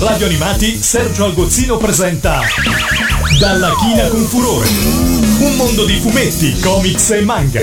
Radio 0.00 0.24
Animati 0.24 0.82
Sergio 0.82 1.26
Algozzino 1.26 1.76
presenta 1.76 2.40
Dalla 3.38 3.74
china 3.74 4.08
con 4.08 4.20
furore. 4.20 4.66
Un 5.40 5.56
mondo 5.56 5.84
di 5.84 5.92
fumetti, 5.96 6.58
comics 6.58 7.10
e 7.10 7.20
manga. 7.20 7.60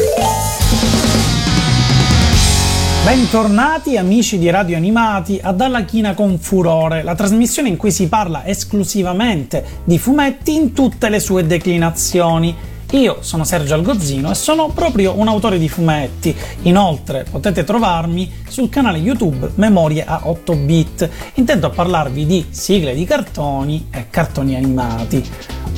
Bentornati 3.03 3.97
amici 3.97 4.37
di 4.37 4.51
Radio 4.51 4.77
Animati 4.77 5.39
a 5.41 5.51
Dalla 5.51 5.83
China 5.83 6.13
con 6.13 6.37
Furore, 6.37 7.01
la 7.01 7.15
trasmissione 7.15 7.69
in 7.69 7.75
cui 7.75 7.91
si 7.91 8.07
parla 8.07 8.45
esclusivamente 8.45 9.81
di 9.83 9.97
fumetti 9.97 10.53
in 10.53 10.73
tutte 10.73 11.09
le 11.09 11.19
sue 11.19 11.43
declinazioni. 11.43 12.55
Io 12.91 13.17
sono 13.19 13.43
Sergio 13.43 13.73
Algozzino 13.73 14.31
e 14.31 14.35
sono 14.35 14.69
proprio 14.69 15.19
un 15.19 15.27
autore 15.27 15.59
di 15.59 15.67
fumetti. 15.67 16.33
Inoltre 16.61 17.25
potete 17.29 17.65
trovarmi 17.65 18.31
sul 18.47 18.69
canale 18.69 18.97
YouTube 18.97 19.51
Memorie 19.55 20.05
a 20.05 20.21
8 20.23 20.55
bit. 20.55 21.09
Intento 21.33 21.65
a 21.65 21.69
parlarvi 21.69 22.25
di 22.25 22.45
sigle 22.49 22.95
di 22.95 23.03
cartoni 23.03 23.87
e 23.91 24.05
cartoni 24.09 24.55
animati. 24.55 25.21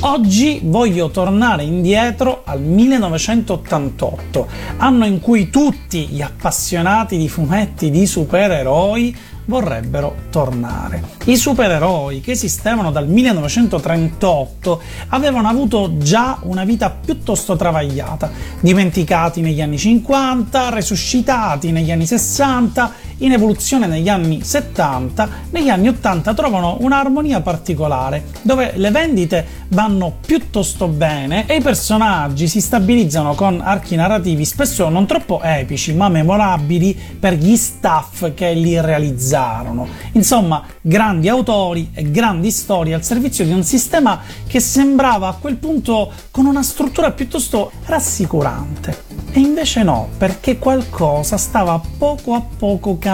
Oggi 0.02 0.60
voglio 0.62 1.10
tornare 1.10 1.64
indietro 1.64 2.42
al 2.44 2.62
1988, 2.62 4.46
anno 4.78 5.04
in 5.04 5.20
cui 5.20 5.50
tutti 5.50 6.06
gli 6.06 6.22
appassionati 6.22 7.18
di 7.18 7.28
fumetti 7.28 7.90
di 7.90 8.06
supereroi 8.06 9.14
vorrebbero 9.50 10.14
tornare. 10.30 11.02
I 11.24 11.36
supereroi 11.36 12.20
che 12.20 12.30
esistevano 12.30 12.92
dal 12.92 13.08
1938 13.08 14.80
avevano 15.08 15.48
avuto 15.48 15.98
già 15.98 16.38
una 16.42 16.64
vita 16.64 16.88
piuttosto 16.90 17.56
travagliata, 17.56 18.30
dimenticati 18.60 19.40
negli 19.40 19.60
anni 19.60 19.76
50, 19.76 20.70
resuscitati 20.70 21.72
negli 21.72 21.90
anni 21.90 22.06
60, 22.06 22.92
in 23.20 23.32
evoluzione 23.32 23.86
negli 23.86 24.08
anni 24.08 24.42
70, 24.42 25.28
negli 25.50 25.68
anni 25.68 25.88
80 25.88 26.34
trovano 26.34 26.76
un'armonia 26.80 27.40
particolare, 27.40 28.24
dove 28.42 28.72
le 28.76 28.90
vendite 28.90 29.46
vanno 29.68 30.16
piuttosto 30.24 30.88
bene 30.88 31.46
e 31.46 31.56
i 31.56 31.60
personaggi 31.60 32.48
si 32.48 32.60
stabilizzano 32.60 33.34
con 33.34 33.60
archi 33.62 33.94
narrativi 33.94 34.44
spesso 34.44 34.88
non 34.88 35.06
troppo 35.06 35.40
epici, 35.42 35.94
ma 35.94 36.08
memorabili 36.08 36.98
per 37.18 37.34
gli 37.34 37.56
staff 37.56 38.32
che 38.34 38.52
li 38.52 38.80
realizzarono. 38.80 39.86
Insomma, 40.12 40.64
grandi 40.80 41.28
autori 41.28 41.90
e 41.92 42.10
grandi 42.10 42.50
storie 42.50 42.94
al 42.94 43.04
servizio 43.04 43.44
di 43.44 43.52
un 43.52 43.62
sistema 43.62 44.20
che 44.46 44.60
sembrava 44.60 45.28
a 45.28 45.36
quel 45.40 45.56
punto 45.56 46.10
con 46.30 46.46
una 46.46 46.62
struttura 46.62 47.12
piuttosto 47.12 47.70
rassicurante. 47.86 49.08
E 49.32 49.38
invece 49.38 49.84
no, 49.84 50.08
perché 50.18 50.58
qualcosa 50.58 51.36
stava 51.36 51.80
poco 51.98 52.34
a 52.34 52.40
poco 52.40 52.98
cambiando. 52.98 53.09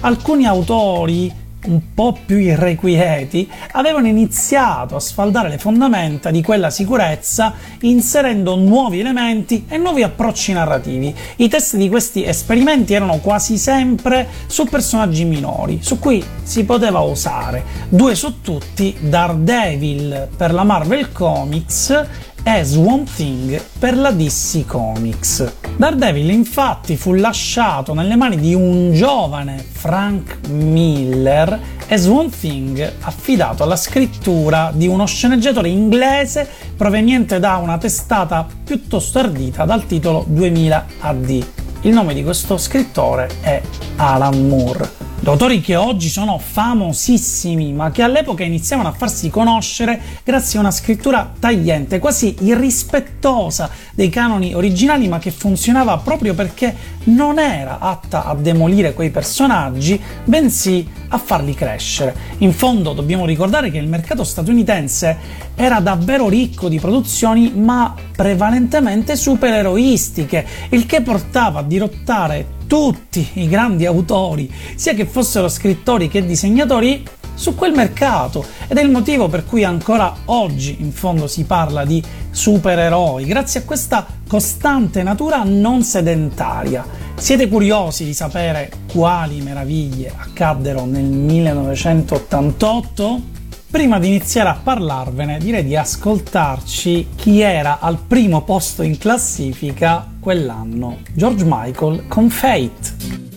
Alcuni 0.00 0.46
autori 0.46 1.44
un 1.66 1.94
po' 1.94 2.16
più 2.24 2.38
irrequieti, 2.38 3.48
avevano 3.72 4.06
iniziato 4.06 4.96
a 4.96 5.00
sfaldare 5.00 5.48
le 5.48 5.58
fondamenta 5.58 6.30
di 6.30 6.42
quella 6.42 6.70
sicurezza 6.70 7.54
inserendo 7.80 8.56
nuovi 8.56 9.00
elementi 9.00 9.64
e 9.68 9.76
nuovi 9.76 10.02
approcci 10.02 10.52
narrativi. 10.52 11.14
I 11.36 11.48
test 11.48 11.76
di 11.76 11.88
questi 11.88 12.24
esperimenti 12.24 12.94
erano 12.94 13.18
quasi 13.18 13.58
sempre 13.58 14.28
su 14.46 14.64
personaggi 14.64 15.24
minori, 15.24 15.80
su 15.82 15.98
cui 15.98 16.24
si 16.42 16.64
poteva 16.64 17.00
usare. 17.00 17.64
Due 17.88 18.14
su 18.14 18.40
tutti, 18.40 18.96
Daredevil 19.00 20.28
per 20.36 20.52
la 20.52 20.64
Marvel 20.64 21.12
Comics 21.12 22.04
è 22.46 22.62
Swamp 22.62 23.12
Thing 23.12 23.60
per 23.76 23.96
la 23.96 24.12
DC 24.12 24.66
Comics. 24.66 25.52
Daredevil 25.76 26.30
infatti 26.30 26.96
fu 26.96 27.12
lasciato 27.14 27.92
nelle 27.92 28.14
mani 28.14 28.36
di 28.36 28.54
un 28.54 28.92
giovane 28.92 29.56
Frank 29.68 30.46
Miller 30.50 31.58
e 31.88 31.96
Swamp 31.96 32.32
Thing 32.32 32.92
affidato 33.00 33.64
alla 33.64 33.74
scrittura 33.74 34.70
di 34.72 34.86
uno 34.86 35.06
sceneggiatore 35.06 35.70
inglese 35.70 36.48
proveniente 36.76 37.40
da 37.40 37.56
una 37.56 37.78
testata 37.78 38.46
piuttosto 38.62 39.18
ardita 39.18 39.64
dal 39.64 39.84
titolo 39.84 40.24
2000 40.28 40.86
AD. 41.00 41.46
Il 41.80 41.92
nome 41.92 42.14
di 42.14 42.22
questo 42.22 42.58
scrittore 42.58 43.28
è 43.40 43.60
Alan 43.96 44.46
Moore. 44.46 44.88
Autori 45.28 45.60
che 45.60 45.74
oggi 45.74 46.08
sono 46.08 46.38
famosissimi, 46.38 47.72
ma 47.72 47.90
che 47.90 48.02
all'epoca 48.02 48.44
iniziavano 48.44 48.90
a 48.90 48.92
farsi 48.92 49.28
conoscere 49.28 50.00
grazie 50.22 50.58
a 50.58 50.62
una 50.62 50.70
scrittura 50.70 51.32
tagliente, 51.36 51.98
quasi 51.98 52.36
irrispettosa 52.42 53.68
dei 53.92 54.08
canoni 54.08 54.54
originali, 54.54 55.08
ma 55.08 55.18
che 55.18 55.32
funzionava 55.32 55.96
proprio 55.98 56.32
perché 56.34 56.72
non 57.06 57.40
era 57.40 57.80
atta 57.80 58.24
a 58.24 58.36
demolire 58.36 58.94
quei 58.94 59.10
personaggi, 59.10 60.00
bensì 60.22 60.88
a 61.08 61.18
farli 61.18 61.54
crescere. 61.54 62.14
In 62.38 62.52
fondo 62.52 62.92
dobbiamo 62.92 63.26
ricordare 63.26 63.72
che 63.72 63.78
il 63.78 63.88
mercato 63.88 64.22
statunitense 64.22 65.44
era 65.56 65.80
davvero 65.80 66.28
ricco 66.28 66.68
di 66.68 66.78
produzioni, 66.78 67.52
ma 67.52 67.94
prevalentemente 68.14 69.16
supereroistiche, 69.16 70.46
il 70.70 70.86
che 70.86 71.00
portava 71.00 71.60
a 71.60 71.64
dirottare 71.64 72.54
tutti 72.66 73.26
i 73.34 73.48
grandi 73.48 73.86
autori, 73.86 74.52
sia 74.76 74.94
che 74.94 75.06
fossero 75.06 75.48
scrittori 75.48 76.08
che 76.08 76.24
disegnatori, 76.24 77.02
su 77.36 77.54
quel 77.54 77.74
mercato 77.74 78.44
ed 78.66 78.78
è 78.78 78.82
il 78.82 78.90
motivo 78.90 79.28
per 79.28 79.44
cui 79.44 79.62
ancora 79.62 80.12
oggi 80.24 80.78
in 80.80 80.90
fondo 80.90 81.26
si 81.26 81.44
parla 81.44 81.84
di 81.84 82.02
supereroi, 82.30 83.26
grazie 83.26 83.60
a 83.60 83.64
questa 83.64 84.06
costante 84.26 85.02
natura 85.02 85.42
non 85.44 85.82
sedentaria. 85.82 87.04
Siete 87.14 87.46
curiosi 87.48 88.04
di 88.04 88.14
sapere 88.14 88.70
quali 88.90 89.42
meraviglie 89.42 90.14
accaddero 90.16 90.86
nel 90.86 91.04
1988? 91.04 93.34
Prima 93.76 93.98
di 93.98 94.06
iniziare 94.06 94.48
a 94.48 94.54
parlarvene, 94.54 95.36
direi 95.36 95.62
di 95.62 95.76
ascoltarci 95.76 97.08
chi 97.14 97.42
era 97.42 97.78
al 97.78 97.98
primo 97.98 98.42
posto 98.42 98.82
in 98.82 98.96
classifica 98.96 100.12
quell'anno, 100.18 101.00
George 101.12 101.44
Michael 101.46 102.06
con 102.08 102.30
Fate. 102.30 103.35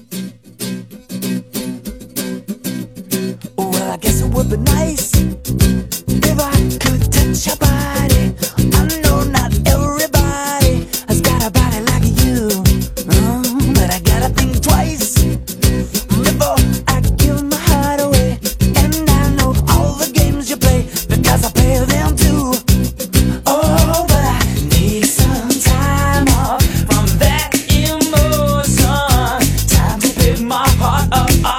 part 30.79 31.12
of 31.12 31.45
us. 31.45 31.59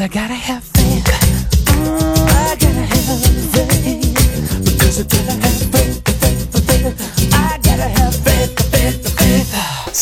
I 0.00 0.08
gotta 0.08 0.34
have 0.34 0.64
faith. 0.64 1.06
I 1.06 2.56
gotta 2.58 2.84
have 2.94 3.20
faith. 3.52 4.64
Because 4.64 4.98
I 4.98 5.02
gotta 5.04 5.32
have 5.40 5.53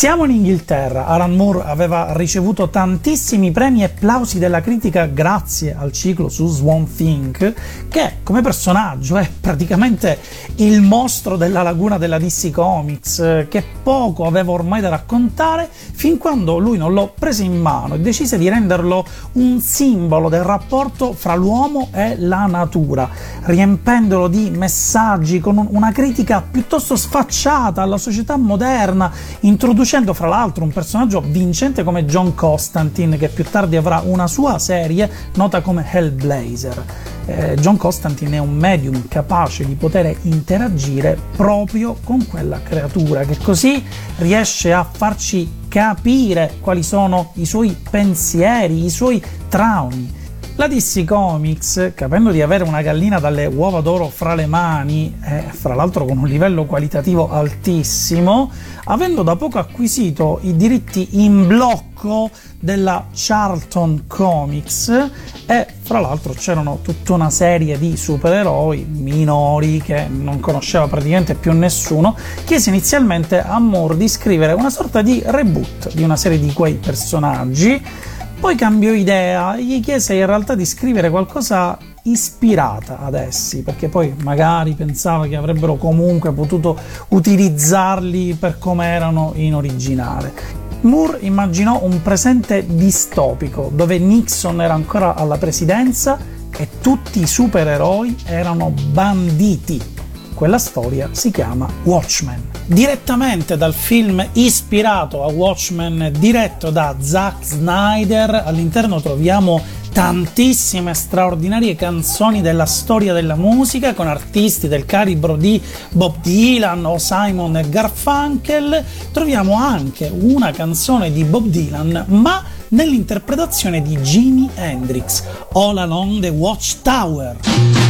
Siamo 0.03 0.25
in 0.25 0.31
Inghilterra, 0.31 1.05
Alan 1.05 1.33
Moore 1.33 1.63
aveva 1.63 2.11
ricevuto 2.11 2.69
tantissimi 2.69 3.51
premi 3.51 3.83
e 3.83 3.85
applausi 3.85 4.37
della 4.37 4.59
critica 4.59 5.05
grazie 5.05 5.73
al 5.73 5.93
ciclo 5.93 6.27
su 6.27 6.45
Swan 6.45 6.93
Thing, 6.93 7.53
che 7.87 8.15
come 8.21 8.41
personaggio 8.41 9.15
è 9.15 9.29
praticamente 9.39 10.19
il 10.55 10.81
mostro 10.81 11.37
della 11.37 11.61
laguna 11.61 11.97
della 11.97 12.19
DC 12.19 12.51
Comics, 12.51 13.45
che 13.47 13.63
poco 13.81 14.25
aveva 14.25 14.51
ormai 14.51 14.81
da 14.81 14.89
raccontare 14.89 15.69
fin 15.71 16.17
quando 16.17 16.57
lui 16.57 16.77
non 16.77 16.93
lo 16.93 17.13
prese 17.17 17.43
in 17.43 17.57
mano 17.57 17.93
e 17.93 17.99
decise 18.01 18.37
di 18.37 18.49
renderlo 18.49 19.05
un 19.33 19.61
simbolo 19.61 20.27
del 20.27 20.43
rapporto 20.43 21.13
fra 21.13 21.35
l'uomo 21.35 21.87
e 21.93 22.17
la 22.19 22.45
natura, 22.45 23.09
riempendolo 23.43 24.27
di 24.27 24.49
messaggi 24.49 25.39
con 25.39 25.65
una 25.71 25.93
critica 25.93 26.41
piuttosto 26.41 26.97
sfacciata 26.97 27.81
alla 27.81 27.97
società 27.97 28.35
moderna, 28.35 29.09
introducendo 29.41 29.91
introducendo 29.93 30.13
fra 30.13 30.27
l'altro 30.27 30.63
un 30.63 30.71
personaggio 30.71 31.21
vincente 31.21 31.83
come 31.83 32.05
John 32.05 32.33
Constantine, 32.33 33.15
che 33.17 33.29
più 33.29 33.43
tardi 33.43 33.75
avrà 33.75 34.01
una 34.03 34.25
sua 34.25 34.57
serie 34.57 35.07
nota 35.35 35.61
come 35.61 35.85
Hellblazer. 35.87 36.83
Eh, 37.25 37.55
John 37.59 37.77
Constantine 37.77 38.37
è 38.37 38.39
un 38.39 38.55
medium 38.55 39.07
capace 39.07 39.63
di 39.65 39.75
poter 39.75 40.15
interagire 40.23 41.15
proprio 41.35 41.95
con 42.03 42.25
quella 42.25 42.59
creatura, 42.63 43.23
che 43.23 43.37
così 43.37 43.83
riesce 44.17 44.73
a 44.73 44.83
farci 44.83 45.61
capire 45.67 46.55
quali 46.59 46.81
sono 46.81 47.31
i 47.35 47.45
suoi 47.45 47.77
pensieri, 47.87 48.85
i 48.85 48.89
suoi 48.89 49.23
traumi 49.47 50.21
la 50.55 50.67
DC 50.67 51.03
Comics, 51.03 51.93
capendo 51.95 52.29
di 52.29 52.39
avere 52.41 52.63
una 52.63 52.83
gallina 52.83 53.19
dalle 53.19 53.47
uova 53.47 53.81
d'oro 53.81 54.07
fra 54.09 54.35
le 54.35 54.45
mani, 54.45 55.17
e 55.23 55.45
fra 55.49 55.73
l'altro 55.73 56.05
con 56.05 56.19
un 56.19 56.27
livello 56.27 56.65
qualitativo 56.65 57.31
altissimo, 57.31 58.51
avendo 58.85 59.23
da 59.23 59.35
poco 59.35 59.57
acquisito 59.57 60.39
i 60.43 60.55
diritti 60.55 61.23
in 61.23 61.47
blocco 61.47 62.29
della 62.59 63.07
Charlton 63.13 64.03
Comics 64.05 65.09
e 65.47 65.67
fra 65.81 65.99
l'altro 65.99 66.33
c'erano 66.33 66.79
tutta 66.81 67.13
una 67.13 67.29
serie 67.29 67.79
di 67.79 67.97
supereroi 67.97 68.85
minori 68.87 69.81
che 69.81 70.07
non 70.07 70.39
conosceva 70.39 70.87
praticamente 70.87 71.33
più 71.33 71.51
nessuno, 71.51 72.15
chiese 72.45 72.69
inizialmente 72.69 73.41
a 73.41 73.57
Moore 73.57 73.97
di 73.97 74.07
scrivere 74.07 74.53
una 74.53 74.69
sorta 74.69 75.01
di 75.01 75.21
reboot 75.25 75.93
di 75.93 76.03
una 76.03 76.15
serie 76.15 76.39
di 76.39 76.53
quei 76.53 76.75
personaggi 76.75 78.11
poi 78.43 78.55
cambiò 78.55 78.91
idea 78.91 79.55
gli 79.55 79.79
chiese 79.79 80.15
in 80.15 80.25
realtà 80.25 80.53
di 80.53 80.65
scrivere 80.65 81.09
qualcosa 81.09 81.77
ispirata 82.03 82.99
ad 82.99 83.13
essi, 83.13 83.61
perché 83.61 83.87
poi 83.87 84.13
magari 84.21 84.73
pensava 84.73 85.27
che 85.27 85.37
avrebbero 85.37 85.77
comunque 85.77 86.33
potuto 86.33 86.77
utilizzarli 87.07 88.33
per 88.33 88.57
come 88.59 88.87
erano 88.87 89.31
in 89.35 89.55
originale. 89.55 90.33
Moore 90.81 91.19
immaginò 91.21 91.83
un 91.83 92.01
presente 92.01 92.65
distopico 92.67 93.71
dove 93.73 93.97
Nixon 93.97 94.61
era 94.61 94.73
ancora 94.73 95.15
alla 95.15 95.37
presidenza 95.37 96.19
e 96.51 96.67
tutti 96.81 97.21
i 97.21 97.27
supereroi 97.27 98.23
erano 98.25 98.73
banditi 98.91 99.92
quella 100.33 100.57
storia 100.57 101.09
si 101.11 101.31
chiama 101.31 101.67
Watchmen. 101.83 102.49
Direttamente 102.65 103.57
dal 103.57 103.73
film 103.73 104.25
ispirato 104.33 105.23
a 105.23 105.31
Watchmen, 105.31 106.11
diretto 106.17 106.69
da 106.69 106.95
Zack 106.99 107.43
Snyder, 107.43 108.43
all'interno 108.45 109.01
troviamo 109.01 109.61
tantissime 109.93 110.95
straordinarie 110.95 111.75
canzoni 111.75 112.41
della 112.41 112.65
storia 112.65 113.13
della 113.13 113.35
musica 113.35 113.93
con 113.93 114.07
artisti 114.07 114.67
del 114.67 114.85
calibro 114.85 115.35
di 115.35 115.61
Bob 115.91 116.15
Dylan 116.21 116.83
o 116.85 116.97
Simon 116.97 117.63
Garfunkel. 117.69 118.83
Troviamo 119.11 119.55
anche 119.55 120.11
una 120.11 120.51
canzone 120.51 121.11
di 121.11 121.23
Bob 121.23 121.45
Dylan, 121.45 122.05
ma 122.07 122.43
nell'interpretazione 122.69 123.81
di 123.81 123.95
Jimi 123.97 124.49
Hendrix, 124.55 125.23
All 125.53 125.77
Along 125.77 126.21
the 126.21 126.29
Watchtower. 126.29 127.82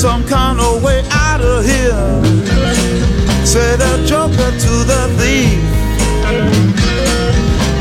Some 0.00 0.26
kind 0.26 0.58
of 0.58 0.82
way 0.82 1.02
out 1.10 1.42
of 1.42 1.62
here. 1.62 1.92
Say 3.44 3.76
the 3.76 4.02
joker 4.08 4.50
to 4.50 4.72
the 4.90 5.02
thief. 5.18 5.60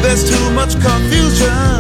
There's 0.02 0.30
too 0.30 0.52
much 0.52 0.74
confusion. 0.82 1.79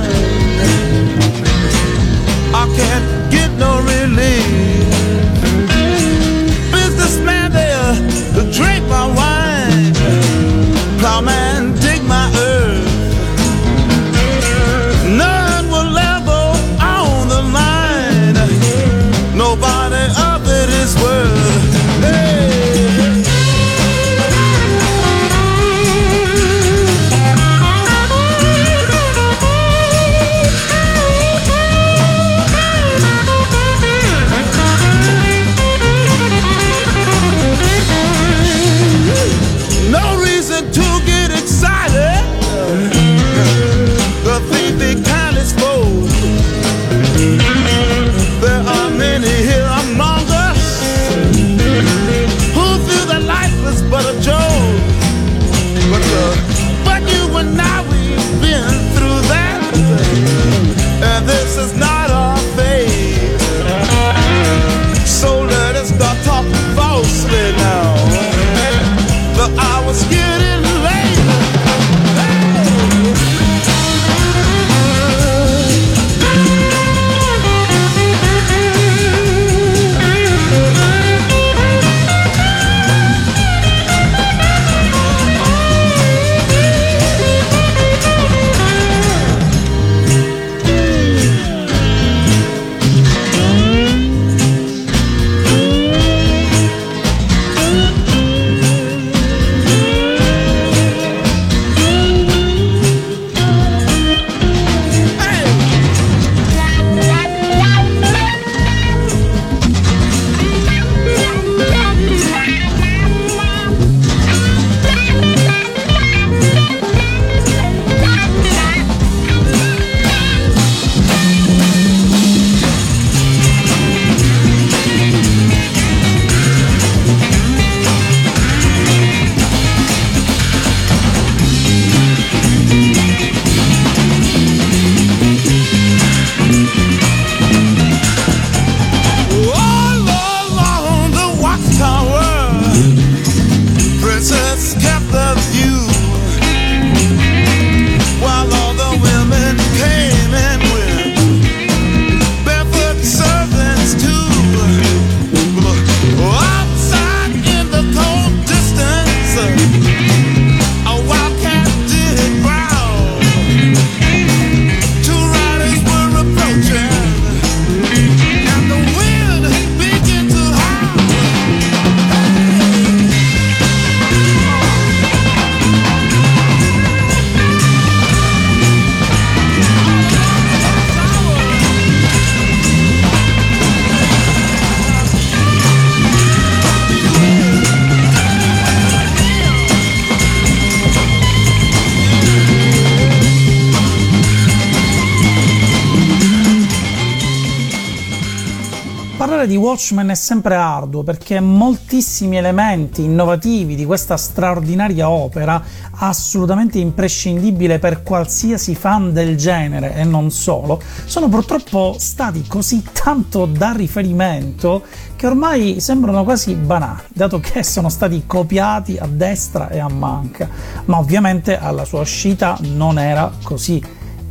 Watchmen 199.79 200.09
è 200.09 200.15
sempre 200.15 200.55
arduo 200.55 201.03
perché 201.03 201.39
moltissimi 201.39 202.35
elementi 202.35 203.05
innovativi 203.05 203.75
di 203.75 203.85
questa 203.85 204.17
straordinaria 204.17 205.09
opera, 205.09 205.63
assolutamente 205.91 206.79
imprescindibile 206.79 207.79
per 207.79 208.03
qualsiasi 208.03 208.75
fan 208.75 209.13
del 209.13 209.37
genere 209.37 209.95
e 209.95 210.03
non 210.03 210.31
solo, 210.31 210.81
sono 211.05 211.29
purtroppo 211.29 211.95
stati 211.97 212.45
così 212.45 212.83
tanto 212.91 213.45
da 213.45 213.71
riferimento 213.71 214.83
che 215.15 215.27
ormai 215.27 215.79
sembrano 215.79 216.25
quasi 216.25 216.55
banali, 216.55 217.03
dato 217.13 217.39
che 217.39 217.63
sono 217.63 217.87
stati 217.87 218.25
copiati 218.25 218.97
a 218.97 219.07
destra 219.07 219.69
e 219.69 219.79
a 219.79 219.87
manca. 219.87 220.49
Ma 220.85 220.97
ovviamente 220.97 221.57
alla 221.57 221.85
sua 221.85 222.01
uscita 222.01 222.57
non 222.63 222.99
era 222.99 223.31
così. 223.43 223.81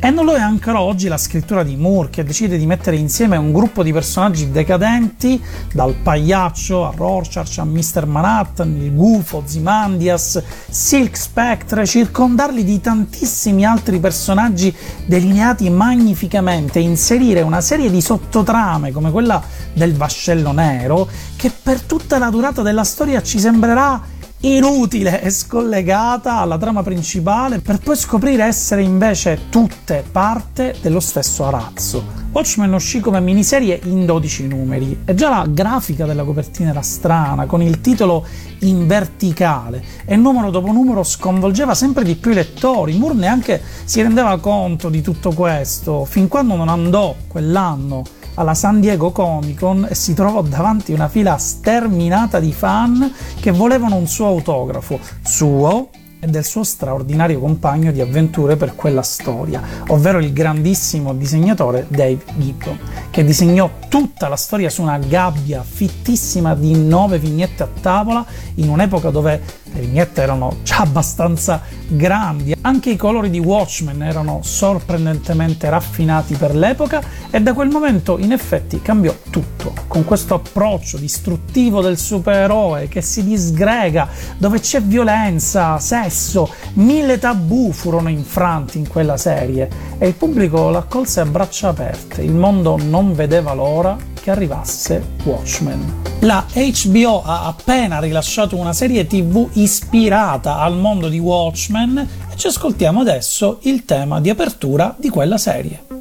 E 0.01 0.11
non 0.11 0.23
lo 0.23 0.33
è 0.33 0.39
ancora 0.39 0.79
oggi 0.79 1.09
la 1.09 1.17
scrittura 1.17 1.61
di 1.61 1.75
Moore, 1.75 2.09
che 2.09 2.23
decide 2.23 2.57
di 2.57 2.65
mettere 2.65 2.95
insieme 2.95 3.35
un 3.35 3.51
gruppo 3.51 3.83
di 3.83 3.91
personaggi 3.91 4.49
decadenti, 4.49 5.43
dal 5.73 5.93
pagliaccio 5.93 6.87
a 6.87 6.93
Rorschach 6.95 7.57
a 7.57 7.65
Mr. 7.65 8.05
Manhattan, 8.05 8.77
il 8.77 8.95
gufo, 8.95 9.43
Zimandias, 9.45 10.41
Silk 10.69 11.17
Spectre, 11.17 11.85
circondarli 11.85 12.63
di 12.63 12.79
tantissimi 12.79 13.65
altri 13.65 13.99
personaggi 13.99 14.73
delineati 15.05 15.69
magnificamente, 15.69 16.79
inserire 16.79 17.41
una 17.41 17.59
serie 17.59 17.91
di 17.91 17.99
sottotrame 17.99 18.93
come 18.93 19.11
quella 19.11 19.43
del 19.73 19.95
vascello 19.95 20.53
nero, 20.53 21.09
che 21.35 21.51
per 21.51 21.81
tutta 21.81 22.17
la 22.17 22.29
durata 22.29 22.61
della 22.61 22.85
storia 22.85 23.21
ci 23.21 23.37
sembrerà 23.37 24.01
inutile 24.41 25.21
e 25.21 25.31
scollegata 25.31 26.37
alla 26.37 26.57
trama 26.57 26.81
principale 26.81 27.59
per 27.59 27.79
poi 27.79 27.97
scoprire 27.97 28.45
essere 28.45 28.81
invece 28.81 29.49
tutte 29.49 30.05
parte 30.09 30.75
dello 30.81 31.01
stesso 31.01 31.45
arazzo. 31.45 32.17
Watchmen 32.31 32.71
uscì 32.73 33.01
come 33.01 33.19
miniserie 33.19 33.81
in 33.83 34.05
12 34.05 34.47
numeri 34.47 35.01
e 35.03 35.13
già 35.13 35.29
la 35.29 35.45
grafica 35.49 36.05
della 36.05 36.23
copertina 36.23 36.69
era 36.69 36.81
strana, 36.81 37.47
con 37.47 37.61
il 37.61 37.81
titolo 37.81 38.25
in 38.59 38.87
verticale 38.87 39.83
e 40.05 40.15
numero 40.15 40.51
dopo 40.51 40.71
numero 40.71 41.03
sconvolgeva 41.03 41.73
sempre 41.73 42.05
di 42.05 42.15
più 42.15 42.31
i 42.31 42.35
lettori. 42.35 42.97
Moore 42.97 43.15
neanche 43.15 43.61
si 43.83 44.01
rendeva 44.01 44.39
conto 44.39 44.87
di 44.87 45.01
tutto 45.01 45.33
questo 45.33 46.05
fin 46.05 46.29
quando 46.29 46.55
non 46.55 46.69
andò 46.69 47.13
quell'anno 47.27 48.03
alla 48.39 48.53
San 48.53 48.79
Diego 48.79 49.11
Comic 49.11 49.59
Con 49.59 49.85
e 49.87 49.95
si 49.95 50.13
trovò 50.13 50.41
davanti 50.41 50.93
una 50.93 51.09
fila 51.09 51.37
sterminata 51.37 52.39
di 52.39 52.53
fan 52.53 53.13
che 53.39 53.51
volevano 53.51 53.95
un 53.95 54.07
suo 54.07 54.27
autografo, 54.27 54.97
suo 55.21 55.89
e 56.21 56.27
del 56.27 56.45
suo 56.45 56.63
straordinario 56.63 57.39
compagno 57.39 57.91
di 57.91 57.99
avventure 57.99 58.55
per 58.55 58.75
quella 58.75 59.01
storia, 59.01 59.61
ovvero 59.87 60.19
il 60.19 60.31
grandissimo 60.31 61.13
disegnatore 61.13 61.85
Dave 61.89 62.19
Gibbon, 62.35 62.77
che 63.09 63.23
disegnò 63.23 63.69
tutta 63.89 64.29
la 64.29 64.35
storia 64.35 64.69
su 64.69 64.81
una 64.81 64.97
gabbia 64.97 65.61
fittissima 65.61 66.55
di 66.55 66.77
nove 66.77 67.19
vignette 67.19 67.63
a 67.63 67.69
tavola 67.81 68.25
in 68.55 68.69
un'epoca 68.69 69.09
dove 69.09 69.41
le 69.73 69.81
vignette 69.81 70.21
erano 70.21 70.57
già 70.63 70.79
abbastanza 70.79 71.61
grandi, 71.87 72.55
anche 72.61 72.91
i 72.91 72.95
colori 72.95 73.29
di 73.29 73.39
Watchmen 73.39 74.01
erano 74.03 74.39
sorprendentemente 74.43 75.69
raffinati 75.69 76.35
per 76.35 76.55
l'epoca 76.55 77.01
e 77.29 77.41
da 77.41 77.53
quel 77.53 77.69
momento 77.69 78.17
in 78.17 78.31
effetti 78.31 78.81
cambiò 78.81 79.15
tutto, 79.29 79.73
con 79.87 80.03
questo 80.05 80.35
approccio 80.35 80.97
distruttivo 80.97 81.81
del 81.81 81.97
supereroe 81.97 82.87
che 82.87 83.01
si 83.01 83.23
disgrega, 83.23 84.07
dove 84.37 84.59
c'è 84.59 84.81
violenza, 84.81 85.79
sesso, 85.79 86.49
mille 86.73 87.19
tabù 87.19 87.71
furono 87.71 88.09
infranti 88.09 88.77
in 88.77 88.87
quella 88.87 89.17
serie 89.17 89.69
e 89.97 90.07
il 90.07 90.13
pubblico 90.13 90.69
l'accolse 90.69 91.19
a 91.21 91.25
braccia 91.25 91.69
aperte, 91.69 92.21
il 92.21 92.33
mondo 92.33 92.77
non 92.77 93.13
vedeva 93.13 93.53
l'ora 93.53 93.97
che 94.21 94.31
arrivasse 94.31 95.03
Watchmen. 95.23 96.07
La 96.21 96.45
HBO 96.53 97.23
ha 97.23 97.45
appena 97.45 97.99
rilasciato 97.99 98.57
una 98.57 98.73
serie 98.73 99.07
TV 99.07 99.47
ispirata 99.61 100.59
al 100.59 100.77
mondo 100.77 101.09
di 101.09 101.19
Watchmen 101.19 101.97
e 102.31 102.35
ci 102.35 102.47
ascoltiamo 102.47 103.01
adesso 103.01 103.59
il 103.63 103.85
tema 103.85 104.19
di 104.19 104.29
apertura 104.29 104.95
di 104.97 105.09
quella 105.09 105.37
serie. 105.37 105.98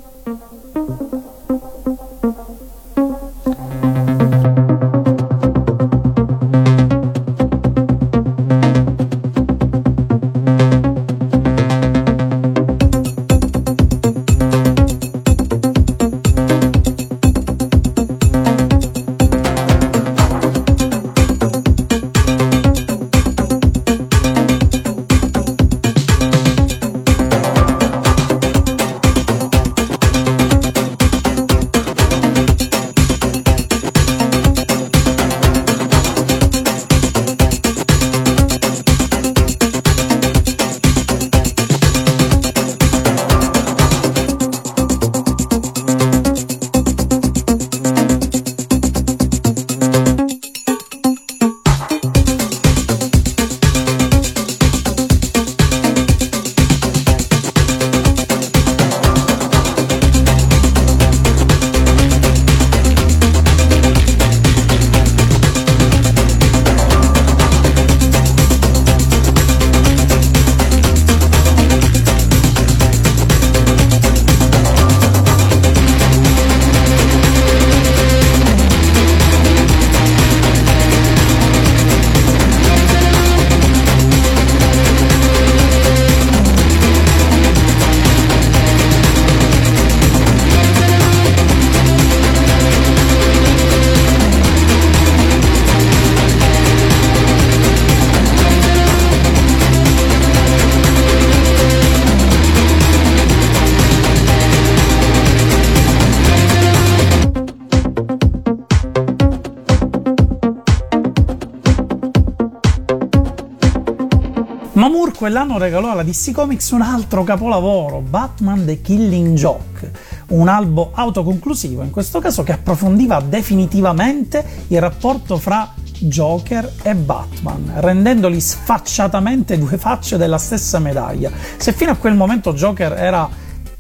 Mamour 114.79 115.11
quell'anno 115.11 115.59
regalò 115.59 115.91
alla 115.91 116.05
DC 116.05 116.31
Comics 116.31 116.71
un 116.71 116.83
altro 116.83 117.25
capolavoro, 117.25 117.99
Batman 117.99 118.65
The 118.65 118.81
Killing 118.81 119.37
Joke, 119.37 119.91
un 120.29 120.47
albo 120.47 120.93
autoconclusivo 120.95 121.83
in 121.83 121.91
questo 121.91 122.21
caso 122.21 122.45
che 122.45 122.53
approfondiva 122.53 123.21
definitivamente 123.21 124.45
il 124.69 124.79
rapporto 124.81 125.37
fra 125.37 125.75
Joker 125.99 126.75
e 126.83 126.95
Batman, 126.95 127.73
rendendoli 127.79 128.41
sfacciatamente 128.41 129.59
due 129.59 129.79
facce 129.79 130.17
della 130.17 130.39
stessa 130.39 130.79
medaglia. 130.79 131.33
Se 131.57 131.73
fino 131.73 131.91
a 131.91 131.97
quel 131.97 132.15
momento 132.15 132.53
Joker 132.53 132.93
era 132.93 133.29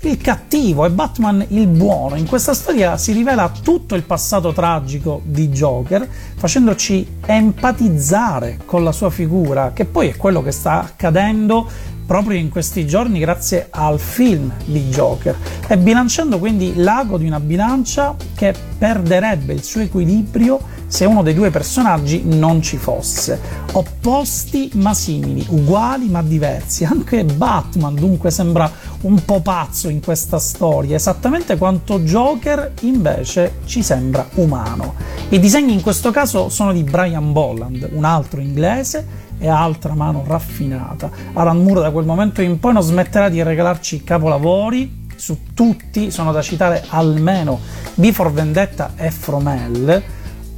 il 0.02 0.16
cattivo 0.18 0.84
e 0.84 0.90
Batman 0.90 1.44
il 1.48 1.66
buono. 1.66 2.14
In 2.14 2.26
questa 2.26 2.54
storia 2.54 2.96
si 2.96 3.12
rivela 3.12 3.50
tutto 3.62 3.96
il 3.96 4.04
passato 4.04 4.52
tragico 4.52 5.22
di 5.24 5.48
Joker, 5.48 6.08
facendoci 6.36 7.18
empatizzare 7.26 8.58
con 8.64 8.84
la 8.84 8.92
sua 8.92 9.10
figura, 9.10 9.72
che 9.74 9.84
poi 9.84 10.08
è 10.08 10.16
quello 10.16 10.42
che 10.42 10.52
sta 10.52 10.80
accadendo 10.80 11.96
proprio 12.06 12.38
in 12.38 12.48
questi 12.48 12.86
giorni 12.86 13.18
grazie 13.18 13.66
al 13.68 13.98
film 13.98 14.50
di 14.64 14.84
Joker 14.88 15.36
e 15.66 15.76
bilanciando 15.76 16.38
quindi 16.38 16.72
l'ago 16.76 17.18
di 17.18 17.26
una 17.26 17.38
bilancia 17.38 18.16
che 18.34 18.54
perderebbe 18.78 19.52
il 19.52 19.62
suo 19.62 19.82
equilibrio 19.82 20.58
se 20.88 21.04
uno 21.04 21.22
dei 21.22 21.34
due 21.34 21.50
personaggi 21.50 22.22
non 22.24 22.60
ci 22.62 22.78
fosse. 22.78 23.38
Opposti 23.72 24.70
ma 24.74 24.94
simili, 24.94 25.46
uguali 25.50 26.08
ma 26.08 26.22
diversi. 26.22 26.84
Anche 26.84 27.24
Batman 27.24 27.94
dunque 27.94 28.30
sembra 28.30 28.70
un 29.02 29.22
po' 29.24 29.40
pazzo 29.40 29.88
in 29.88 30.00
questa 30.00 30.38
storia, 30.38 30.96
esattamente 30.96 31.56
quanto 31.56 32.00
Joker 32.00 32.72
invece 32.80 33.58
ci 33.66 33.82
sembra 33.82 34.26
umano. 34.34 34.94
I 35.28 35.38
disegni 35.38 35.74
in 35.74 35.82
questo 35.82 36.10
caso 36.10 36.48
sono 36.48 36.72
di 36.72 36.82
Brian 36.82 37.32
Bolland, 37.32 37.90
un 37.92 38.04
altro 38.04 38.40
inglese 38.40 39.26
e 39.38 39.48
altra 39.48 39.94
mano 39.94 40.24
raffinata. 40.26 41.10
Alan 41.34 41.62
Moore 41.62 41.82
da 41.82 41.90
quel 41.90 42.06
momento 42.06 42.42
in 42.42 42.58
poi 42.58 42.72
non 42.72 42.82
smetterà 42.82 43.28
di 43.28 43.42
regalarci 43.42 44.02
capolavori. 44.02 45.06
Su 45.18 45.38
tutti 45.52 46.12
sono 46.12 46.30
da 46.30 46.42
citare 46.42 46.84
almeno 46.90 47.58
Before 47.94 48.30
Vendetta 48.30 48.92
e 48.94 49.10
Fromel, 49.10 50.02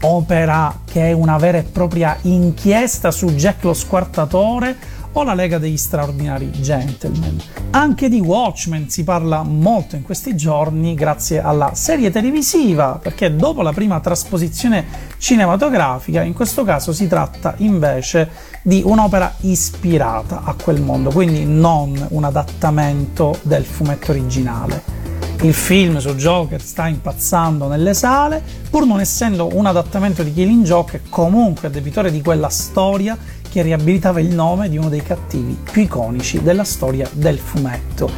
opera 0.03 0.81
che 0.85 1.09
è 1.09 1.13
una 1.13 1.37
vera 1.39 1.59
e 1.59 1.63
propria 1.63 2.17
inchiesta 2.23 3.11
su 3.11 3.27
Jack 3.31 3.65
lo 3.65 3.75
squartatore 3.75 4.99
o 5.13 5.25
la 5.25 5.35
Lega 5.35 5.59
degli 5.59 5.77
straordinari 5.77 6.51
gentleman. 6.51 7.37
Anche 7.71 8.09
di 8.09 8.21
Watchmen 8.21 8.89
si 8.89 9.03
parla 9.03 9.43
molto 9.43 9.97
in 9.97 10.03
questi 10.03 10.37
giorni 10.37 10.95
grazie 10.95 11.41
alla 11.41 11.75
serie 11.75 12.11
televisiva, 12.11 12.99
perché 13.03 13.35
dopo 13.35 13.63
la 13.63 13.73
prima 13.73 13.99
trasposizione 14.01 14.85
cinematografica, 15.19 16.23
in 16.23 16.33
questo 16.33 16.65
caso 16.65 16.93
si 16.93 17.09
tratta 17.09 17.55
invece 17.59 18.31
di 18.63 18.83
un'opera 18.85 19.35
ispirata 19.41 20.43
a 20.45 20.55
quel 20.55 20.81
mondo, 20.81 21.11
quindi 21.11 21.45
non 21.45 22.07
un 22.11 22.25
adattamento 22.25 23.39
del 23.43 23.65
fumetto 23.65 24.13
originale. 24.13 25.00
Il 25.43 25.55
film 25.55 25.97
su 25.97 26.15
Joker 26.17 26.61
sta 26.61 26.87
impazzando 26.87 27.67
nelle 27.67 27.95
sale, 27.95 28.43
pur 28.69 28.85
non 28.85 29.01
essendo 29.01 29.49
un 29.55 29.65
adattamento 29.65 30.23
di 30.23 30.35
Killing 30.35 30.63
Joke, 30.65 30.99
è 30.99 31.01
comunque 31.09 31.71
debitore 31.71 32.11
di 32.11 32.21
quella 32.21 32.51
storia 32.51 33.17
che 33.49 33.63
riabilitava 33.63 34.21
il 34.21 34.35
nome 34.35 34.69
di 34.69 34.77
uno 34.77 34.91
dei 34.91 35.03
cattivi 35.03 35.59
più 35.71 35.81
iconici 35.81 36.43
della 36.43 36.65
storia 36.65 37.09
del 37.13 37.39
fumetto, 37.39 38.11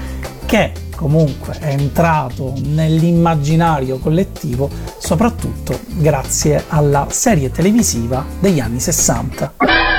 che 0.47 0.73
comunque 0.97 1.57
è 1.61 1.69
entrato 1.69 2.55
nell'immaginario 2.65 3.99
collettivo 3.99 4.69
soprattutto 4.99 5.79
grazie 5.95 6.65
alla 6.67 7.07
serie 7.09 7.53
televisiva 7.53 8.25
degli 8.41 8.59
anni 8.59 8.81
60. 8.81 9.92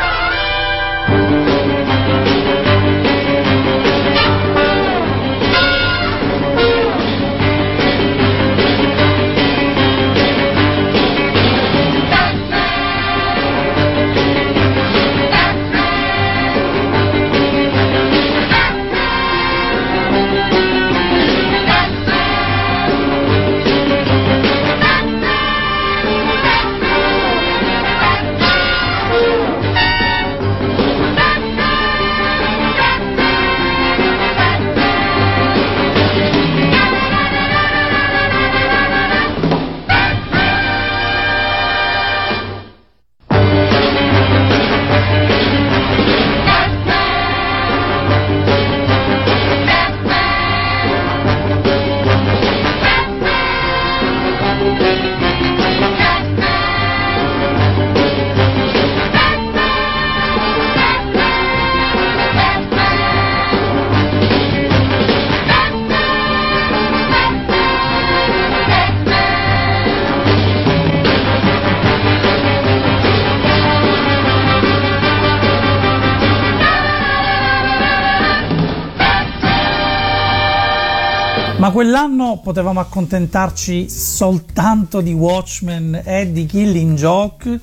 Quell'anno 81.74 82.40
potevamo 82.40 82.80
accontentarci 82.80 83.90
soltanto 83.90 85.02
di 85.02 85.12
Watchmen 85.12 86.04
e 86.06 86.32
di 86.32 86.46
Killing 86.46 86.96
Joke? 86.96 87.60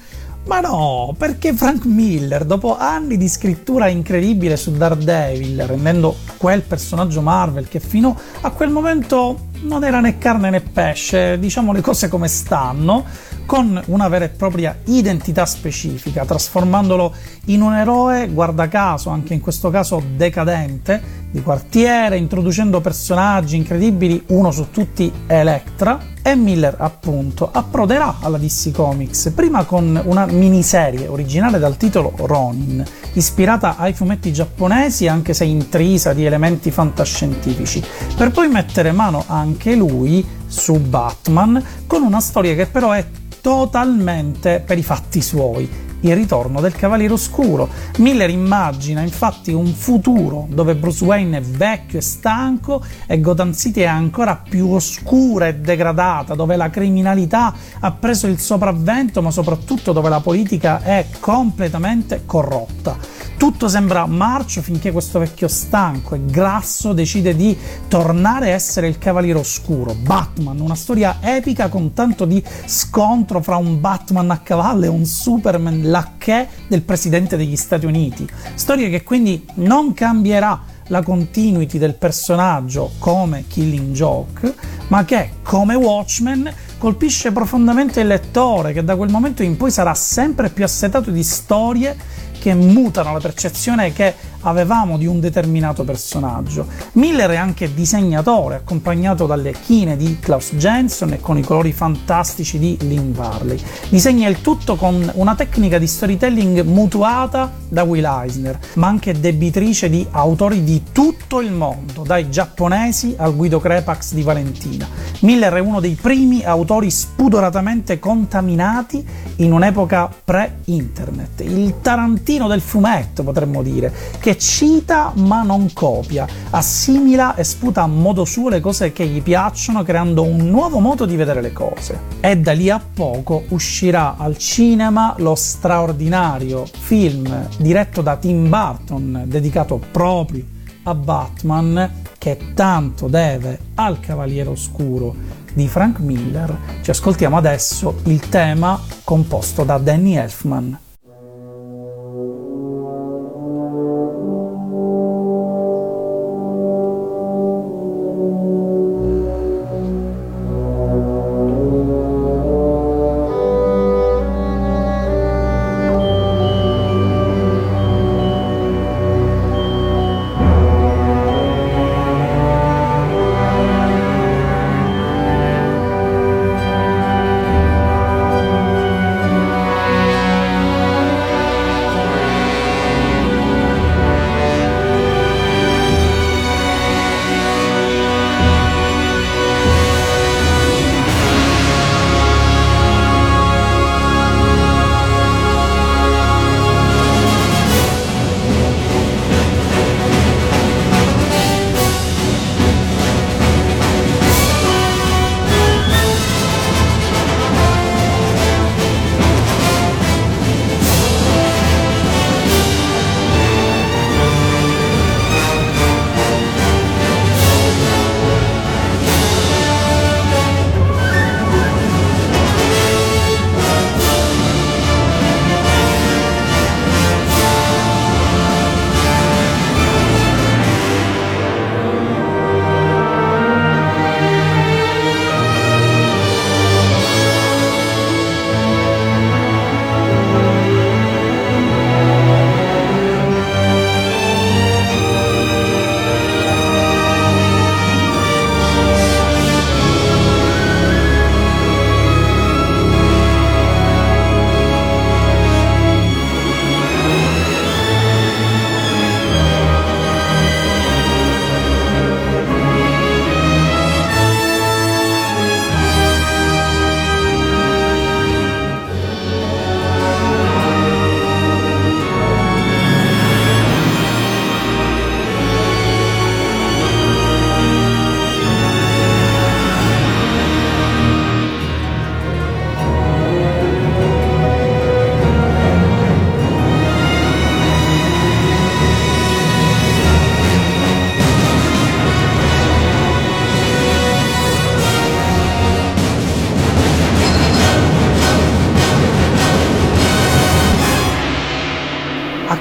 Ma 0.46 0.58
no, 0.58 1.14
perché 1.16 1.54
Frank 1.54 1.84
Miller, 1.84 2.44
dopo 2.44 2.76
anni 2.76 3.16
di 3.16 3.28
scrittura 3.28 3.86
incredibile 3.86 4.56
su 4.56 4.72
Daredevil, 4.72 5.62
rendendo 5.64 6.16
quel 6.38 6.62
personaggio 6.62 7.20
Marvel 7.20 7.68
che 7.68 7.78
fino 7.78 8.18
a 8.40 8.50
quel 8.50 8.70
momento 8.70 9.46
non 9.60 9.84
era 9.84 10.00
né 10.00 10.18
carne 10.18 10.50
né 10.50 10.60
pesce, 10.60 11.38
diciamo 11.38 11.72
le 11.72 11.80
cose 11.80 12.08
come 12.08 12.26
stanno, 12.26 13.04
con 13.46 13.80
una 13.86 14.08
vera 14.08 14.24
e 14.24 14.28
propria 14.28 14.76
identità 14.84 15.46
specifica, 15.46 16.24
trasformandolo 16.24 17.12
in 17.46 17.62
un 17.62 17.74
eroe, 17.74 18.28
guarda 18.28 18.68
caso, 18.68 19.10
anche 19.10 19.34
in 19.34 19.40
questo 19.40 19.70
caso 19.70 20.02
decadente, 20.16 21.18
di 21.30 21.42
quartiere, 21.42 22.16
introducendo 22.16 22.80
personaggi 22.80 23.56
incredibili, 23.56 24.22
uno 24.28 24.50
su 24.50 24.70
tutti 24.70 25.12
Electra, 25.26 25.98
e 26.22 26.34
Miller 26.34 26.76
appunto 26.78 27.50
approderà 27.50 28.16
alla 28.20 28.36
DC 28.36 28.72
Comics, 28.72 29.30
prima 29.34 29.64
con 29.64 30.00
una 30.04 30.26
miniserie 30.26 31.06
originale 31.06 31.58
dal 31.58 31.76
titolo 31.76 32.12
Ronin, 32.16 32.84
ispirata 33.14 33.76
ai 33.76 33.92
fumetti 33.92 34.32
giapponesi 34.32 35.08
anche 35.08 35.32
se 35.32 35.44
intrisa 35.44 36.12
di 36.12 36.24
elementi 36.24 36.70
fantascientifici, 36.70 37.82
per 38.16 38.30
poi 38.30 38.48
mettere 38.48 38.92
mano 38.92 39.24
anche 39.26 39.74
lui 39.74 40.24
su 40.46 40.78
Batman 40.78 41.62
con 41.86 42.02
una 42.02 42.20
storia 42.20 42.54
che 42.54 42.66
però 42.66 42.90
è 42.90 43.06
totalmente 43.40 44.62
per 44.64 44.78
i 44.78 44.82
fatti 44.82 45.20
suoi, 45.20 45.89
il 46.00 46.14
ritorno 46.14 46.60
del 46.60 46.72
Cavaliere 46.72 47.12
Oscuro. 47.12 47.68
Miller 47.98 48.30
immagina 48.30 49.02
infatti 49.02 49.52
un 49.52 49.66
futuro 49.66 50.46
dove 50.50 50.74
Bruce 50.74 51.04
Wayne 51.04 51.38
è 51.38 51.40
vecchio 51.42 51.98
e 51.98 52.02
stanco 52.02 52.82
e 53.06 53.20
Gotham 53.20 53.52
City 53.52 53.80
è 53.80 53.86
ancora 53.86 54.36
più 54.36 54.70
oscura 54.70 55.48
e 55.48 55.56
degradata, 55.56 56.34
dove 56.34 56.56
la 56.56 56.70
criminalità 56.70 57.52
ha 57.78 57.92
preso 57.92 58.26
il 58.26 58.38
sopravvento, 58.38 59.22
ma 59.22 59.30
soprattutto 59.30 59.92
dove 59.92 60.08
la 60.08 60.20
politica 60.20 60.82
è 60.82 61.06
completamente 61.20 62.22
corrotta. 62.24 63.28
Tutto 63.40 63.68
sembra 63.68 64.04
marcio 64.04 64.60
finché 64.60 64.92
questo 64.92 65.18
vecchio 65.18 65.48
stanco 65.48 66.14
e 66.14 66.26
grasso 66.26 66.92
decide 66.92 67.34
di 67.34 67.56
tornare 67.88 68.50
a 68.50 68.54
essere 68.54 68.86
il 68.86 68.98
Cavaliere 68.98 69.38
Oscuro, 69.38 69.94
Batman, 69.94 70.60
una 70.60 70.74
storia 70.74 71.16
epica 71.22 71.68
con 71.68 71.94
tanto 71.94 72.26
di 72.26 72.44
scontro 72.66 73.40
fra 73.40 73.56
un 73.56 73.80
Batman 73.80 74.30
a 74.30 74.40
cavallo 74.40 74.84
e 74.84 74.88
un 74.88 75.06
Superman 75.06 75.89
lacché 75.90 76.48
del 76.68 76.82
presidente 76.82 77.36
degli 77.36 77.56
Stati 77.56 77.84
Uniti. 77.84 78.26
Storia 78.54 78.88
che 78.88 79.02
quindi 79.02 79.44
non 79.54 79.92
cambierà 79.92 80.62
la 80.86 81.02
continuity 81.02 81.78
del 81.78 81.94
personaggio 81.94 82.92
come 82.98 83.44
Killing 83.46 83.92
Joke, 83.92 84.54
ma 84.88 85.04
che 85.04 85.34
come 85.42 85.74
Watchmen 85.74 86.52
colpisce 86.78 87.30
profondamente 87.30 88.00
il 88.00 88.06
lettore 88.06 88.72
che 88.72 88.82
da 88.82 88.96
quel 88.96 89.10
momento 89.10 89.42
in 89.42 89.56
poi 89.56 89.70
sarà 89.70 89.94
sempre 89.94 90.48
più 90.48 90.64
assetato 90.64 91.10
di 91.10 91.22
storie 91.22 91.96
che 92.40 92.54
mutano 92.54 93.12
la 93.12 93.20
percezione 93.20 93.92
che 93.92 94.14
avevamo 94.42 94.96
di 94.96 95.06
un 95.06 95.20
determinato 95.20 95.84
personaggio. 95.84 96.66
Miller 96.92 97.30
è 97.30 97.36
anche 97.36 97.72
disegnatore, 97.74 98.56
accompagnato 98.56 99.26
dalle 99.26 99.52
chine 99.52 99.96
di 99.96 100.18
Klaus 100.20 100.54
Jensen 100.54 101.12
e 101.12 101.20
con 101.20 101.38
i 101.38 101.42
colori 101.42 101.72
fantastici 101.72 102.58
di 102.58 102.76
Lynn 102.80 103.12
Varley. 103.12 103.58
Disegna 103.88 104.28
il 104.28 104.40
tutto 104.40 104.76
con 104.76 105.10
una 105.14 105.34
tecnica 105.34 105.78
di 105.78 105.86
storytelling 105.86 106.62
mutuata 106.62 107.52
da 107.68 107.82
Will 107.82 108.04
Eisner, 108.04 108.58
ma 108.74 108.88
anche 108.88 109.18
debitrice 109.18 109.88
di 109.88 110.06
autori 110.10 110.64
di 110.64 110.82
tutto 110.92 111.40
il 111.40 111.52
mondo, 111.52 112.02
dai 112.02 112.30
giapponesi 112.30 113.14
al 113.16 113.34
Guido 113.34 113.60
Crepax 113.60 114.12
di 114.12 114.22
Valentina. 114.22 114.86
Miller 115.20 115.54
è 115.54 115.60
uno 115.60 115.80
dei 115.80 115.96
primi 116.00 116.42
autori 116.42 116.90
spudoratamente 116.90 117.98
contaminati 117.98 119.06
in 119.36 119.52
un'epoca 119.52 120.10
pre-internet, 120.24 121.40
il 121.40 121.80
Tarantino 121.80 122.48
del 122.48 122.60
fumetto 122.60 123.22
potremmo 123.22 123.62
dire, 123.62 123.92
che 124.18 124.29
che 124.30 124.38
cita 124.38 125.12
ma 125.16 125.42
non 125.42 125.72
copia, 125.72 126.24
assimila 126.50 127.34
e 127.34 127.42
sputa 127.42 127.82
a 127.82 127.88
modo 127.88 128.24
suo 128.24 128.48
le 128.48 128.60
cose 128.60 128.92
che 128.92 129.04
gli 129.04 129.20
piacciono 129.20 129.82
creando 129.82 130.22
un 130.22 130.48
nuovo 130.48 130.78
modo 130.78 131.04
di 131.04 131.16
vedere 131.16 131.40
le 131.40 131.52
cose. 131.52 131.98
E 132.20 132.36
da 132.36 132.52
lì 132.52 132.70
a 132.70 132.80
poco 132.80 133.42
uscirà 133.48 134.14
al 134.16 134.38
cinema 134.38 135.14
lo 135.18 135.34
straordinario 135.34 136.64
film 136.64 137.48
diretto 137.58 138.02
da 138.02 138.16
Tim 138.18 138.48
Burton 138.48 139.24
dedicato 139.26 139.80
proprio 139.90 140.44
a 140.84 140.94
Batman 140.94 141.90
che 142.16 142.52
tanto 142.54 143.08
deve 143.08 143.58
al 143.74 143.98
Cavaliere 143.98 144.50
Oscuro 144.50 145.12
di 145.52 145.66
Frank 145.66 145.98
Miller. 145.98 146.56
Ci 146.82 146.90
ascoltiamo 146.90 147.36
adesso 147.36 147.96
il 148.04 148.28
tema 148.28 148.80
composto 149.02 149.64
da 149.64 149.78
Danny 149.78 150.14
Elfman. 150.14 150.78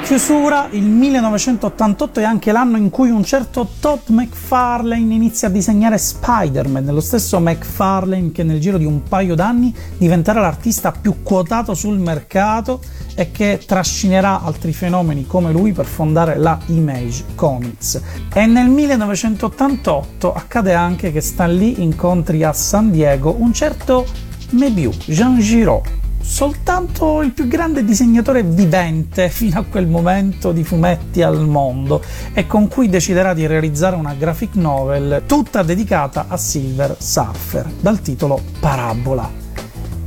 Chiusura, 0.09 0.69
il 0.71 0.85
1988 0.85 2.19
è 2.19 2.23
anche 2.23 2.51
l'anno 2.51 2.77
in 2.77 2.89
cui 2.89 3.11
un 3.11 3.23
certo 3.23 3.67
Todd 3.79 4.07
McFarlane 4.07 5.13
inizia 5.13 5.49
a 5.49 5.51
disegnare 5.51 5.99
Spider-Man, 5.99 6.85
lo 6.85 6.99
stesso 6.99 7.39
McFarlane 7.39 8.31
che 8.31 8.41
nel 8.41 8.59
giro 8.59 8.79
di 8.79 8.85
un 8.85 9.03
paio 9.03 9.35
d'anni 9.35 9.71
diventerà 9.99 10.41
l'artista 10.41 10.91
più 10.91 11.21
quotato 11.21 11.75
sul 11.75 11.99
mercato 11.99 12.81
e 13.13 13.29
che 13.29 13.61
trascinerà 13.63 14.41
altri 14.41 14.73
fenomeni 14.73 15.27
come 15.27 15.51
lui 15.51 15.73
per 15.73 15.85
fondare 15.85 16.39
la 16.39 16.57
Image 16.65 17.25
Comics. 17.35 18.01
E 18.33 18.47
nel 18.47 18.67
1988 18.67 20.33
accade 20.33 20.73
anche 20.73 21.11
che 21.11 21.21
Stan 21.21 21.53
Lee 21.53 21.75
incontri 21.77 22.43
a 22.43 22.51
San 22.51 22.89
Diego 22.89 23.35
un 23.37 23.53
certo 23.53 24.07
Mebiu, 24.53 24.89
Jean 25.05 25.39
Giraud, 25.39 25.98
soltanto 26.21 27.21
il 27.21 27.31
più 27.31 27.47
grande 27.47 27.83
disegnatore 27.83 28.43
vivente 28.43 29.29
fino 29.31 29.59
a 29.59 29.63
quel 29.63 29.87
momento 29.87 30.51
di 30.51 30.63
fumetti 30.63 31.21
al 31.21 31.47
mondo 31.47 32.01
e 32.33 32.47
con 32.47 32.67
cui 32.67 32.89
deciderà 32.89 33.33
di 33.33 33.47
realizzare 33.47 33.95
una 33.95 34.13
graphic 34.13 34.55
novel 34.55 35.23
tutta 35.25 35.63
dedicata 35.63 36.25
a 36.27 36.37
Silver 36.37 36.95
Surfer 36.99 37.65
dal 37.79 38.01
titolo 38.01 38.41
Parabola. 38.59 39.29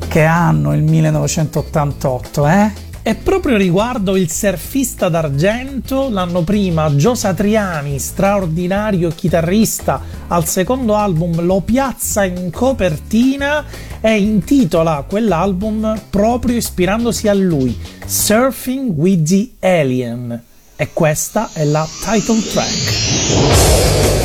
Che 0.08 0.22
anno 0.24 0.74
il 0.74 0.82
1988, 0.82 2.46
eh? 2.46 2.91
E 3.04 3.16
proprio 3.16 3.56
riguardo 3.56 4.16
il 4.16 4.30
surfista 4.30 5.08
d'argento, 5.08 6.08
l'anno 6.08 6.42
prima 6.42 6.94
Gio 6.94 7.16
Satriani, 7.16 7.98
straordinario 7.98 9.10
chitarrista, 9.10 10.00
al 10.28 10.46
secondo 10.46 10.94
album 10.94 11.42
lo 11.42 11.62
piazza 11.62 12.22
in 12.22 12.52
copertina 12.52 13.64
e 14.00 14.20
intitola 14.20 15.04
quell'album 15.08 16.00
proprio 16.10 16.56
ispirandosi 16.56 17.26
a 17.26 17.34
lui, 17.34 17.76
Surfing 18.06 18.92
with 18.94 19.28
the 19.28 19.50
Alien. 19.66 20.40
E 20.76 20.90
questa 20.92 21.50
è 21.52 21.64
la 21.64 21.84
title 22.04 22.40
track. 22.40 24.21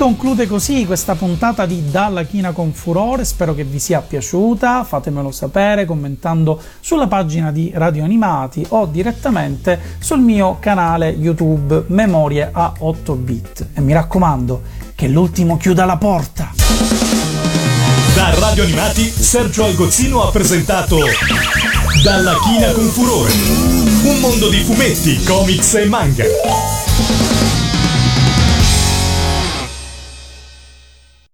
Conclude 0.00 0.46
così 0.46 0.86
questa 0.86 1.14
puntata 1.14 1.66
di 1.66 1.90
Dalla 1.90 2.22
China 2.22 2.52
con 2.52 2.72
Furore, 2.72 3.22
spero 3.26 3.54
che 3.54 3.64
vi 3.64 3.78
sia 3.78 4.00
piaciuta, 4.00 4.82
fatemelo 4.82 5.30
sapere 5.30 5.84
commentando 5.84 6.58
sulla 6.80 7.06
pagina 7.06 7.52
di 7.52 7.70
Radio 7.74 8.04
Animati 8.04 8.64
o 8.70 8.86
direttamente 8.86 9.78
sul 9.98 10.20
mio 10.20 10.56
canale 10.58 11.10
YouTube 11.10 11.84
Memorie 11.88 12.48
a 12.50 12.72
8 12.78 13.14
bit. 13.14 13.66
E 13.74 13.82
mi 13.82 13.92
raccomando, 13.92 14.62
che 14.94 15.06
l'ultimo 15.06 15.58
chiuda 15.58 15.84
la 15.84 15.98
porta. 15.98 16.50
Da 18.14 18.34
Radio 18.38 18.62
Animati, 18.62 19.02
Sergio 19.04 19.64
Algozzino 19.64 20.22
ha 20.22 20.30
presentato 20.30 20.96
Dalla 22.02 22.36
China 22.36 22.72
con 22.72 22.86
Furore. 22.86 23.32
Un 24.04 24.18
mondo 24.18 24.48
di 24.48 24.62
fumetti, 24.62 25.22
comics 25.24 25.74
e 25.74 25.84
manga. 25.84 26.79